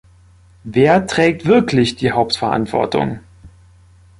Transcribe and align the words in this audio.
Wer 0.63 1.05
trägt 1.05 1.45
wirklich 1.45 1.95
die 1.95 2.11
Hauptverantwortung? 2.11 3.19